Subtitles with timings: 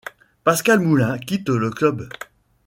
[0.43, 2.09] Pascal Moulin quitte le club.